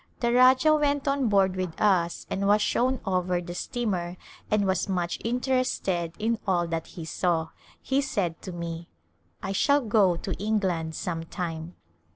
The 0.19 0.33
Rajah 0.33 0.73
went 0.77 1.07
on 1.07 1.29
board 1.29 1.55
with 1.55 1.79
us 1.79 2.25
and 2.27 2.47
was 2.47 2.59
shown 2.59 2.99
over 3.05 3.39
the 3.39 3.53
steamer 3.53 4.17
and 4.49 4.65
was 4.65 4.89
much 4.89 5.19
interested 5.23 6.15
in 6.17 6.39
all 6.47 6.65
that 6.69 6.87
he 6.97 7.05
saw. 7.05 7.49
He 7.83 8.01
said 8.01 8.41
to 8.41 8.51
me," 8.51 8.89
I 9.43 9.51
shall 9.51 9.81
go 9.81 10.17
to 10.17 10.33
England 10.43 10.95
some 10.95 11.25
time." 11.25 11.75